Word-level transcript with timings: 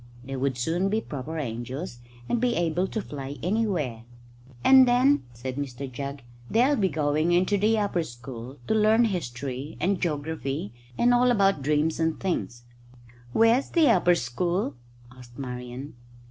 They 0.23 0.35
would 0.35 0.57
soon 0.57 0.89
be 0.89 0.99
proper 0.99 1.37
angels 1.37 1.99
and 2.27 2.43
able 2.43 2.87
to 2.87 3.03
fly 3.03 3.37
anywhere. 3.43 4.01
"And 4.63 4.87
then," 4.87 5.25
said 5.31 5.57
Mr 5.57 5.85
Jugg, 5.91 6.23
"they'll 6.49 6.75
be 6.75 6.89
going 6.89 7.33
into 7.33 7.55
the 7.55 7.77
upper 7.77 8.01
school 8.01 8.57
to 8.67 8.73
learn 8.73 9.05
history 9.05 9.77
and 9.79 10.01
geography 10.01 10.73
and 10.97 11.13
all 11.13 11.29
about 11.29 11.61
dreams 11.61 11.99
and 11.99 12.19
things." 12.19 12.63
"Where's 13.31 13.69
the 13.69 13.89
upper 13.91 14.15
school?" 14.15 14.73
asked 15.11 15.37
Marian. 15.37 15.93